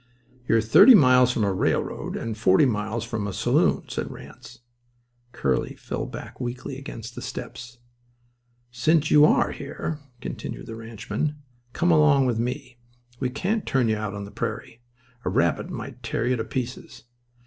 "You're 0.47 0.61
thirty 0.61 0.95
miles 0.95 1.31
from 1.31 1.43
a 1.43 1.53
railroad, 1.53 2.15
and 2.15 2.35
forty 2.35 2.65
miles 2.65 3.03
from 3.03 3.27
a 3.27 3.33
saloon," 3.33 3.83
said 3.87 4.09
Ranse. 4.09 4.61
Curly 5.31 5.75
fell 5.75 6.07
back 6.07 6.39
weakly 6.39 6.79
against 6.79 7.13
the 7.13 7.21
steps. 7.21 7.77
"Since 8.71 9.11
you 9.11 9.25
are 9.25 9.51
here," 9.51 9.99
continued 10.19 10.65
the 10.65 10.75
ranchman, 10.75 11.35
"come 11.73 11.91
along 11.91 12.25
with 12.25 12.39
me. 12.39 12.79
We 13.19 13.29
can't 13.29 13.63
turn 13.67 13.89
you 13.89 13.97
out 13.97 14.15
on 14.15 14.25
the 14.25 14.31
prairie. 14.31 14.81
A 15.23 15.29
rabbit 15.29 15.69
might 15.69 16.01
tear 16.01 16.25
you 16.25 16.35
to 16.35 16.43
pieces." 16.45 17.03